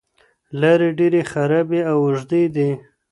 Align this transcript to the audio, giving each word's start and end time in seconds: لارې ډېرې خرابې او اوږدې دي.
لارې 0.61 0.89
ډېرې 0.99 1.21
خرابې 1.31 1.81
او 1.91 1.97
اوږدې 2.05 2.43
دي. 2.55 2.69